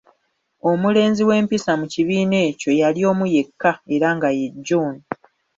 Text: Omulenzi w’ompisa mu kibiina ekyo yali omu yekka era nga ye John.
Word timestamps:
Omulenzi 0.71 1.21
w’ompisa 1.27 1.71
mu 1.79 1.85
kibiina 1.93 2.37
ekyo 2.49 2.71
yali 2.81 3.01
omu 3.11 3.25
yekka 3.35 3.71
era 3.95 4.07
nga 4.15 4.29
ye 4.37 4.47
John. 4.65 4.95